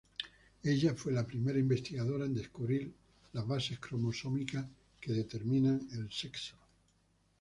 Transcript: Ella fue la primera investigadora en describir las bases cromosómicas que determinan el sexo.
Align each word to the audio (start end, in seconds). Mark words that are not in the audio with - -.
Ella 0.63 0.95
fue 0.95 1.11
la 1.11 1.27
primera 1.27 1.59
investigadora 1.59 2.25
en 2.25 2.33
describir 2.33 2.91
las 3.33 3.45
bases 3.45 3.77
cromosómicas 3.77 4.65
que 4.99 5.11
determinan 5.13 5.87
el 5.93 6.11
sexo. 6.11 6.55